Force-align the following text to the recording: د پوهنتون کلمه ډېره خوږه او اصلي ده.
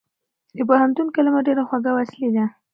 د 0.57 0.57
پوهنتون 0.69 1.07
کلمه 1.15 1.39
ډېره 1.47 1.63
خوږه 1.67 1.89
او 1.91 1.97
اصلي 2.03 2.29
ده. 2.35 2.45